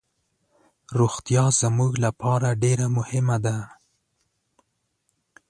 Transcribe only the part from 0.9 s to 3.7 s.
روغتیا زموږ لپاره ډیر مهمه ده.